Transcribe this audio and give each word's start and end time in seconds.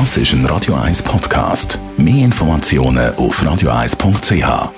Das 0.00 0.16
ist 0.16 0.32
ein 0.32 0.44
Radio 0.46 0.74
1 0.74 1.04
Podcast. 1.04 1.78
Mehr 1.96 2.24
Informationen 2.24 3.14
auf 3.14 3.40
radio1.ch. 3.40 4.72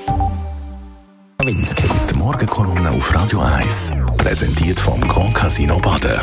Die 1.40 2.14
Morgenkolumne 2.14 2.90
auf 2.90 3.14
Radio 3.14 3.40
1 3.40 3.92
präsentiert 4.18 4.78
vom 4.78 5.00
Grand 5.08 5.34
Casino 5.34 5.78
Baden. 5.78 6.20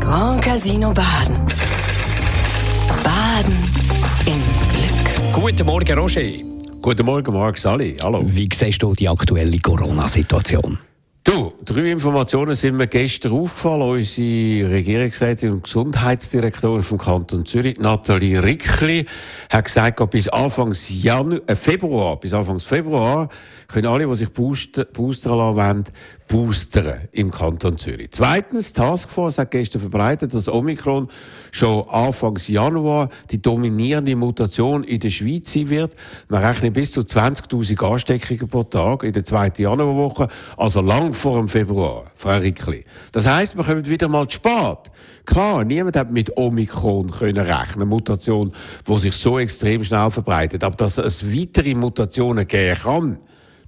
Grand 0.00 0.40
Casino 0.40 0.94
Baden. 0.94 1.34
Baden 3.02 3.56
im 4.26 4.40
Glück. 4.70 5.32
Guten 5.32 5.66
Morgen, 5.66 5.98
Roger. 5.98 6.22
Guten 6.80 7.06
Morgen, 7.06 7.34
Marc 7.34 7.58
Sally. 7.58 7.96
Hallo. 8.00 8.22
Wie 8.24 8.48
siehst 8.54 8.80
du 8.84 8.94
die 8.94 9.08
aktuelle 9.08 9.58
Corona-Situation? 9.58 10.78
Du, 11.28 11.52
drei 11.62 11.90
Informationen 11.90 12.54
sind 12.54 12.78
mir 12.78 12.86
gestern 12.86 13.32
aufgefallen. 13.32 13.82
Unsere 13.82 14.70
Regierungsrätin 14.70 15.52
und 15.52 15.64
Gesundheitsdirektorin 15.64 16.82
vom 16.82 16.96
Kanton 16.96 17.44
Zürich, 17.44 17.78
Nathalie 17.78 18.42
Rickli, 18.42 19.04
hat 19.50 19.66
gesagt, 19.66 20.08
bis 20.08 20.28
Anfang 20.28 20.74
Janu 20.88 21.36
äh, 21.46 21.54
Februar, 21.54 22.18
bis 22.18 22.32
Anfang 22.32 22.58
Februar 22.60 23.28
können 23.66 23.88
alle, 23.88 24.06
die 24.06 24.14
sich 24.14 24.30
booster, 24.30 24.86
boostern 24.86 25.36
lassen 25.36 25.56
wollen, 25.58 25.84
boostern 26.28 27.08
im 27.12 27.30
Kanton 27.30 27.78
Zürich. 27.78 28.10
Zweitens, 28.10 28.72
Taskforce 28.74 29.38
hat 29.38 29.50
gestern 29.50 29.80
verbreitet, 29.80 30.34
dass 30.34 30.48
Omikron 30.48 31.08
schon 31.50 31.88
Anfang 31.88 32.38
Januar 32.46 33.08
die 33.30 33.40
dominierende 33.40 34.14
Mutation 34.14 34.84
in 34.84 35.00
der 35.00 35.10
Schweiz 35.10 35.52
sein 35.52 35.70
wird. 35.70 35.96
Man 36.28 36.44
rechnet 36.44 36.74
bis 36.74 36.92
zu 36.92 37.00
20.000 37.00 37.82
Ansteckungen 37.82 38.48
pro 38.48 38.62
Tag 38.62 39.02
in 39.02 39.12
der 39.12 39.24
zweiten 39.24 39.62
Januarwoche, 39.62 40.28
also 40.56 40.82
lang 40.82 41.14
vor 41.14 41.38
dem 41.38 41.48
Februar, 41.48 42.04
Frau 42.14 42.36
Rickli. 42.36 42.84
Das 43.12 43.26
heisst, 43.26 43.56
wir 43.56 43.64
kommen 43.64 43.86
wieder 43.86 44.08
mal 44.08 44.28
zu 44.28 44.36
spät. 44.36 44.78
Klar, 45.24 45.64
niemand 45.64 45.96
hat 45.96 46.10
mit 46.10 46.36
Omikron 46.36 47.10
können 47.10 47.38
rechnen, 47.38 47.82
eine 47.82 47.86
Mutation, 47.86 48.52
die 48.86 48.98
sich 48.98 49.14
so 49.14 49.38
extrem 49.38 49.82
schnell 49.82 50.10
verbreitet. 50.10 50.62
Aber 50.62 50.76
dass 50.76 50.98
es 50.98 51.34
weitere 51.34 51.74
Mutationen 51.74 52.46
geben 52.46 52.78
kann, 52.78 53.18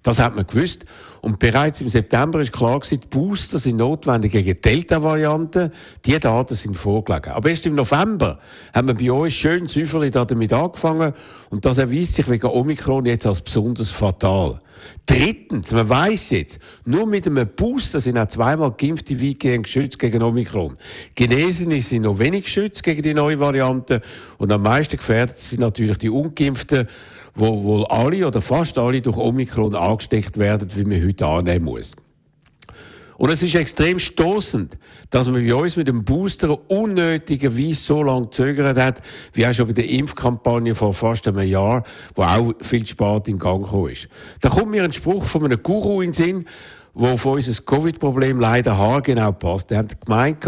das 0.03 0.19
hat 0.19 0.35
man 0.35 0.47
gewusst. 0.47 0.85
Und 1.21 1.39
bereits 1.39 1.81
im 1.81 1.89
September 1.89 2.41
ist 2.41 2.53
klar 2.53 2.81
gewesen, 2.81 3.01
die 3.01 3.09
Booster 3.09 3.59
sind 3.59 3.77
notwendig 3.77 4.33
gegen 4.33 4.61
Delta-Varianten. 4.61 5.71
Die 6.05 6.19
Daten 6.19 6.55
sind 6.55 6.77
vorgelegen. 6.77 7.33
Aber 7.33 7.49
erst 7.51 7.67
im 7.67 7.75
November 7.75 8.39
haben 8.73 8.89
wir 8.89 8.95
bei 8.95 9.13
uns 9.13 9.35
schön 9.35 9.69
Züferli 9.69 10.11
damit 10.11 10.53
angefangen. 10.53 11.13
Und 11.51 11.65
das 11.65 11.79
erweist 11.79 12.15
sich 12.15 12.29
wegen 12.29 12.47
Omikron 12.47 13.07
jetzt 13.07 13.27
als 13.27 13.41
besonders 13.43 13.91
fatal. 13.91 14.59
Drittens, 15.05 15.73
man 15.73 15.89
weiß 15.89 16.31
jetzt, 16.31 16.59
nur 16.87 17.07
mit 17.07 17.27
einem 17.27 17.49
Booster 17.55 18.01
sind 18.01 18.17
auch 18.17 18.29
zweimal 18.29 18.73
geimpfte 18.73 19.21
weitgehend 19.21 19.65
geschützt 19.65 19.99
gegen 19.99 20.23
Omikron. 20.23 20.79
Genesene 21.15 21.83
sind 21.83 22.03
noch 22.03 22.19
wenig 22.19 22.45
geschützt 22.45 22.83
gegen 22.83 23.03
die 23.03 23.13
neue 23.13 23.39
Variante. 23.39 24.01
Und 24.39 24.51
am 24.53 24.63
meisten 24.63 24.97
gefährdet 24.97 25.37
sind 25.37 25.61
natürlich 25.61 25.99
die 25.99 26.09
Ungeimpften 26.09 26.89
wo 27.35 27.63
wohl 27.65 27.87
alle 27.87 28.27
oder 28.27 28.41
fast 28.41 28.79
alle 28.79 29.01
durch 29.01 29.17
Omikron 29.17 29.75
angesteckt 29.75 30.39
werden, 30.39 30.69
wie 30.75 30.85
man 30.85 31.03
heute 31.03 31.10
annehmen 31.23 31.65
muss. 31.65 31.95
Und 33.21 33.29
es 33.29 33.43
ist 33.43 33.55
extrem 33.55 33.99
stoßend, 33.99 34.79
dass 35.11 35.29
man 35.29 35.47
bei 35.47 35.55
uns 35.55 35.77
mit 35.77 35.89
dem 35.89 36.05
Booster 36.05 36.59
unnötigerweise 36.71 37.75
so 37.75 38.03
lange 38.03 38.25
gezögert 38.25 38.79
hat, 38.79 39.03
wie 39.35 39.47
auch 39.47 39.53
schon 39.53 39.67
bei 39.67 39.75
der 39.75 39.91
Impfkampagne 39.91 40.75
vor 40.75 40.95
fast 40.95 41.29
einem 41.29 41.47
Jahr, 41.47 41.85
wo 42.15 42.23
auch 42.23 42.55
viel 42.63 42.87
spät 42.87 43.29
in 43.29 43.39
Gang 43.39 43.63
gekommen 43.63 43.91
ist. 43.91 44.09
Da 44.41 44.49
kommt 44.49 44.71
mir 44.71 44.85
ein 44.85 44.93
Spruch 44.93 45.23
von 45.25 45.45
einem 45.45 45.63
Guru 45.63 46.01
in 46.01 46.13
den 46.13 46.15
Sinn, 46.15 46.47
der 46.95 47.13
auf 47.13 47.27
unser 47.27 47.63
Covid-Problem 47.63 48.41
leider 48.41 48.79
haargenau 48.79 49.33
passt. 49.33 49.71
Er 49.71 49.81
hat 49.81 50.01
gemeint, 50.01 50.43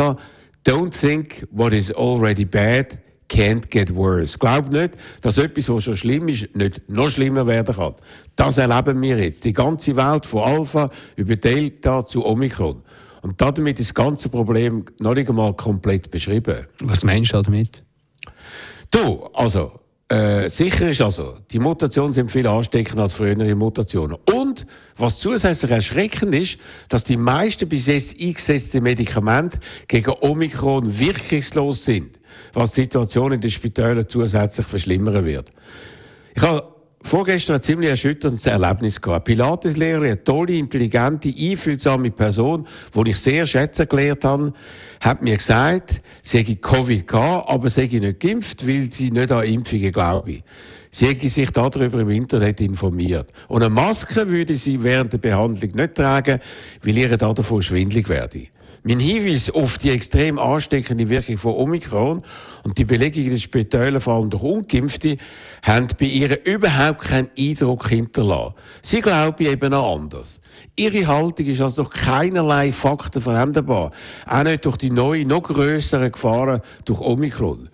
don't 0.67 0.99
think 0.99 1.47
what 1.51 1.75
is 1.75 1.95
already 1.95 2.47
bad, 2.47 2.99
can't 3.33 3.71
get 3.71 3.95
worse. 3.95 4.39
Glaub 4.39 4.71
nicht, 4.71 4.93
dass 5.23 5.39
etwas, 5.39 5.69
was 5.69 5.85
schon 5.85 5.97
schlimm 5.97 6.29
ist, 6.29 6.55
nicht 6.55 6.89
noch 6.89 7.09
schlimmer 7.09 7.47
werden 7.47 7.75
kann. 7.75 7.95
Das 8.37 8.59
erleben 8.59 9.01
wir 9.01 9.19
jetzt. 9.19 9.45
Die 9.45 9.53
ganze 9.53 9.97
Welt 9.97 10.27
von 10.27 10.43
Alpha 10.43 10.91
über 11.17 11.37
Delta 11.37 12.05
zu 12.05 12.25
Omikron. 12.27 12.83
Und 13.23 13.41
damit 13.41 13.81
ist 13.81 13.91
das 13.91 13.95
ganze 13.95 14.29
Problem 14.29 14.85
noch 14.99 15.15
nicht 15.15 15.31
einmal 15.31 15.55
komplett 15.55 16.11
beschrieben. 16.11 16.67
Was 16.81 17.05
meinst 17.05 17.33
du 17.33 17.41
damit? 17.41 17.83
Du, 18.91 19.25
also, 19.33 19.81
äh, 20.13 20.51
sicher 20.51 20.91
ist 20.91 21.01
also, 21.01 21.39
die 21.51 21.59
Mutationen 21.59 22.13
sind 22.13 22.31
viel 22.31 22.47
ansteckender 22.47 23.05
als 23.05 23.15
frühere 23.15 23.55
Mutationen. 23.55 24.19
Und 24.31 24.67
was 24.95 25.19
zusätzlich 25.19 25.71
erschreckend 25.71 26.35
ist, 26.35 26.59
dass 26.91 27.05
die 27.05 27.17
meisten 27.17 27.67
bis 27.67 27.87
jetzt 27.87 28.21
eingesetzten 28.21 28.83
Medikamente 28.83 29.59
gegen 29.89 30.13
Omikron 30.21 30.99
wirkungslos 30.99 31.87
sind, 31.87 32.21
was 32.53 32.73
die 32.73 32.83
Situation 32.83 33.33
in 33.33 33.41
den 33.41 33.51
Spitälern 33.51 34.07
zusätzlich 34.07 34.67
verschlimmern 34.67 35.25
wird. 35.25 35.49
Ich 36.35 36.43
habe 36.43 36.72
vorgestern 37.03 37.57
ein 37.57 37.63
ziemlich 37.63 37.91
erschütterndes 37.91 38.47
Erlebnis 38.47 39.01
gehabt. 39.01 39.27
Pilateslehrer, 39.27 40.03
eine 40.03 40.25
tolle, 40.25 40.55
intelligente, 40.55 41.33
einfühlsame 41.37 42.11
Person, 42.11 42.67
die 42.95 43.11
ich 43.11 43.17
sehr 43.17 43.47
schätzen 43.47 43.89
gelernt 43.89 44.25
habe, 44.25 44.53
hat 45.01 45.23
mir 45.23 45.37
gesagt, 45.37 46.01
sie 46.23 46.39
hätte 46.39 46.57
Covid 46.57 47.07
gehabt, 47.07 47.49
aber 47.49 47.71
sie 47.71 47.83
hätte 47.83 48.01
nicht 48.01 48.21
geimpft, 48.21 48.67
weil 48.67 48.93
sie 48.93 49.11
nicht 49.11 49.33
an 49.33 49.45
Impfungen 49.45 49.93
glaube. 49.93 50.43
Sie 50.95 51.07
hätte 51.07 51.29
sich 51.29 51.51
darüber 51.51 52.01
im 52.01 52.11
Internet 52.11 52.61
informiert. 52.61 53.33
Und 53.49 53.63
eine 53.63 53.73
Maske 53.73 54.29
würde 54.29 54.55
sie 54.55 54.83
während 54.83 55.13
der 55.13 55.19
Behandlung 55.19 55.75
nicht 55.75 55.95
tragen, 55.95 56.39
weil 56.83 56.99
ihr 56.99 57.17
davon 57.17 57.63
schwindlig 57.63 58.11
werde. 58.11 58.49
Mein 58.85 58.99
Hinweis 58.99 59.49
auf 59.49 59.79
die 59.79 59.91
extrem 59.91 60.41
ansteckende 60.41 61.09
Wirkung 61.09 61.39
von 61.39 61.55
Omikron 61.55 62.23
und 62.65 62.79
die 62.79 62.85
Belegung 62.85 63.23
in 63.23 63.39
den 63.39 64.01
vor 64.01 64.15
allem 64.15 64.29
durch 64.29 64.43
Ungeimpfte, 64.43 65.19
haben 65.63 65.87
bei 66.01 66.07
ihr 66.07 66.45
überhaupt 66.45 67.03
keinen 67.03 67.31
Eindruck 67.39 67.89
hinterlassen. 67.89 68.55
Sie 68.83 69.01
glauben 69.01 69.47
eben 69.47 69.73
auch 69.73 69.95
anders. 69.95 70.41
Ihre 70.75 71.07
Haltung 71.07 71.47
ist 71.47 71.61
also 71.61 71.85
durch 71.85 71.95
keinerlei 71.95 72.73
Fakten 72.73 73.23
veränderbar. 73.23 73.93
Auch 74.27 74.43
nicht 74.43 74.65
durch 74.65 74.79
die 74.79 74.91
neuen, 74.91 75.29
noch 75.29 75.45
grösseren 75.45 76.11
Gefahren 76.11 76.61
durch 76.85 77.01
Omikron. 77.01 77.69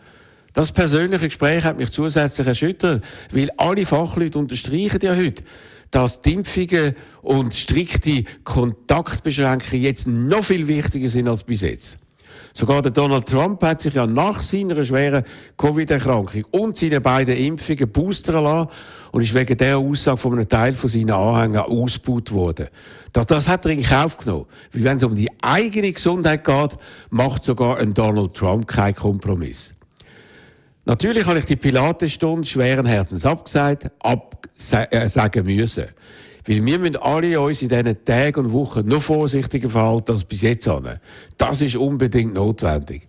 Das 0.52 0.72
persönliche 0.72 1.26
Gespräch 1.26 1.64
hat 1.64 1.78
mich 1.78 1.90
zusätzlich 1.90 2.46
erschüttert, 2.46 3.02
weil 3.32 3.48
alle 3.56 3.86
Fachleute 3.86 4.38
unterstreichen 4.38 4.98
ja 5.00 5.16
heute, 5.16 5.42
dass 5.90 6.22
die 6.22 6.34
Impfungen 6.34 6.94
und 7.22 7.54
strikte 7.54 8.24
Kontaktbeschränkungen 8.44 9.82
jetzt 9.82 10.06
noch 10.06 10.44
viel 10.44 10.68
wichtiger 10.68 11.08
sind 11.08 11.28
als 11.28 11.44
bis 11.44 11.62
jetzt. 11.62 11.98
Sogar 12.52 12.82
der 12.82 12.90
Donald 12.90 13.26
Trump 13.26 13.62
hat 13.62 13.80
sich 13.80 13.94
ja 13.94 14.06
nach 14.06 14.42
seiner 14.42 14.84
schweren 14.84 15.24
Covid-Erkrankung 15.56 16.44
und 16.50 16.76
seinen 16.76 17.02
beiden 17.02 17.36
Impfungen 17.36 17.90
boostern 17.90 18.44
lassen 18.44 18.70
und 19.12 19.22
ist 19.22 19.34
wegen 19.34 19.56
dieser 19.56 19.78
Aussage 19.78 20.18
von 20.18 20.32
einem 20.34 20.48
Teil 20.48 20.74
von 20.74 20.90
seinen 20.90 21.10
Anhängern 21.10 21.66
ausgebaut 21.66 22.32
worden. 22.32 22.68
Das, 23.12 23.26
das 23.26 23.48
hat 23.48 23.64
er 23.64 23.72
in 23.72 23.82
Kauf 23.82 24.18
genommen. 24.18 24.46
Weil 24.72 24.84
wenn 24.84 24.96
es 24.96 25.04
um 25.04 25.14
die 25.14 25.30
eigene 25.42 25.92
Gesundheit 25.92 26.44
geht, 26.44 26.76
macht 27.10 27.44
sogar 27.44 27.78
ein 27.78 27.94
Donald 27.94 28.34
Trump 28.34 28.66
keinen 28.66 28.94
Kompromiss. 28.94 29.74
Natürlich 30.88 31.26
habe 31.26 31.38
ich 31.38 31.44
die 31.44 31.56
Pilatesstunde 31.56 32.48
schweren 32.48 32.86
Herzens 32.86 33.26
abgesagt, 33.26 33.90
absagen 33.98 35.46
äh, 35.46 35.56
müssen. 35.56 35.84
Weil 36.46 36.64
wir 36.64 36.78
müssen 36.78 36.96
alle 36.96 37.38
uns 37.38 37.60
in 37.60 37.68
diesen 37.68 38.04
Tagen 38.06 38.46
und 38.46 38.52
Wochen 38.54 38.86
noch 38.86 39.02
vorsichtiger 39.02 39.68
verhalten 39.68 40.12
als 40.12 40.24
bis 40.24 40.40
jetzt. 40.40 40.66
An. 40.66 40.98
Das 41.36 41.60
ist 41.60 41.76
unbedingt 41.76 42.32
notwendig. 42.32 43.02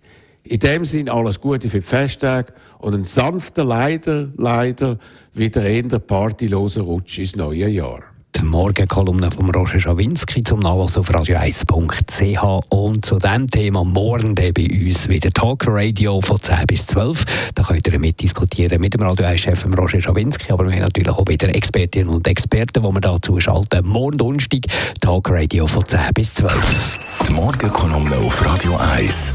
In 0.44 0.58
dem 0.58 0.84
Sinn 0.84 1.08
alles 1.08 1.40
Gute 1.40 1.70
für 1.70 1.78
die 1.78 1.86
Festtage 1.86 2.52
und 2.80 2.94
ein 2.94 3.02
sanfter, 3.02 3.64
leider, 3.64 4.28
leider 4.36 4.98
wieder 5.32 5.62
eher 5.62 5.98
partyloser 6.00 6.82
Rutsch 6.82 7.18
ins 7.18 7.34
neue 7.34 7.66
Jahr 7.66 8.02
die 8.40 8.46
Morgenkolumne 8.46 9.30
von 9.30 9.50
Roger 9.50 9.78
Schawinski 9.78 10.42
zum 10.42 10.60
Nachlassen 10.60 11.00
auf 11.00 11.10
radio1.ch 11.10 12.64
und 12.70 13.04
zu 13.04 13.18
diesem 13.18 13.50
Thema 13.50 13.84
morgen 13.84 14.34
bei 14.34 14.52
uns 14.86 15.08
wieder 15.08 15.30
Talk 15.30 15.66
Radio 15.66 16.20
von 16.22 16.40
10 16.40 16.66
bis 16.66 16.86
12. 16.86 17.52
Da 17.54 17.62
könnt 17.62 17.86
ihr 17.86 17.98
mitdiskutieren 17.98 18.80
mit 18.80 18.94
dem 18.94 19.02
Radio 19.02 19.26
1-Chef 19.26 19.66
Roger 19.76 20.00
Schawinski, 20.00 20.52
aber 20.52 20.64
wir 20.64 20.72
haben 20.72 20.82
natürlich 20.82 21.10
auch 21.10 21.26
wieder 21.26 21.54
Expertinnen 21.54 22.08
und 22.08 22.26
Experten, 22.26 22.82
die 22.82 22.88
wir 22.88 23.00
dazu 23.00 23.38
schalten. 23.40 23.86
Morgen 23.86 24.16
Donnerstag 24.16 24.60
Talk 25.00 25.28
Radio 25.30 25.66
von 25.66 25.84
10 25.84 26.00
bis 26.14 26.34
12. 26.34 26.98
Die 27.28 27.32
Morgenkolumne 27.32 28.16
auf 28.16 28.44
Radio 28.44 28.76
1. 28.76 29.34